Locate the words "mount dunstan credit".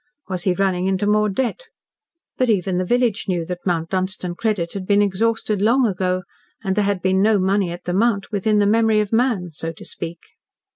3.67-4.73